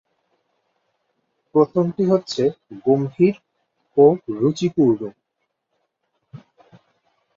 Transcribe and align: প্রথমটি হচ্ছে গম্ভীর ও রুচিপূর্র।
প্রথমটি 1.55 2.03
হচ্ছে 2.11 2.43
গম্ভীর 2.85 3.35
ও 3.97 4.05
রুচিপূর্র। 4.37 5.01